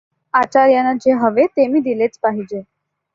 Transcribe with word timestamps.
आचार्यांना 0.33 0.93
जे 1.01 1.11
हवे 1.17 1.45
ते 1.47 1.67
मी 1.67 1.79
दिलेच 1.79 2.17
पाहिजे. 2.23 2.61